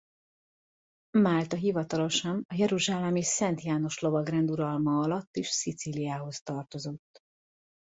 Málta 1.17 1.55
hivatalosan 1.55 2.45
a 2.47 2.55
Jeruzsálemi 2.55 3.23
Szent 3.23 3.61
János 3.61 3.99
Lovagrend 3.99 4.49
uralma 4.51 4.99
alatt 4.99 5.35
is 5.35 5.47
Szicíliához 5.47 6.41
tartozott. 6.41 7.23